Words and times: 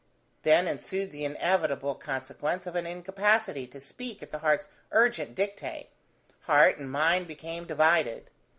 Then 0.41 0.67
ensued 0.67 1.11
the 1.11 1.25
inevitable 1.25 1.93
consequence 1.93 2.65
of 2.65 2.75
an 2.75 2.87
incapacity 2.87 3.67
to 3.67 3.79
speak 3.79 4.23
at 4.23 4.31
the 4.31 4.39
heart's 4.39 4.65
urgent 4.91 5.35
dictate: 5.35 5.89
heart 6.45 6.79
and 6.79 6.91
mind 6.91 7.27
became 7.27 7.65
divided. 7.67 8.31